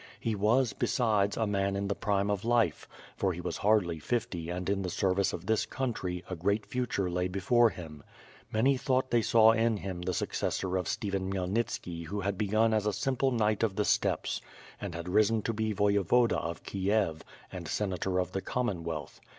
[0.19, 4.49] He was, besides, a man in the prime of life, for he was hardly fifty
[4.49, 8.01] and in the service of this country, a great future lay before him.
[8.51, 12.87] Many thought they saw in him the successor of Stephen Khymelnitski who had begun as
[12.87, 14.41] a simple knight of the steppes,
[14.81, 19.21] and hnd risen to ]>c Toyevoda of Kiev, and senator of the Commonwealth.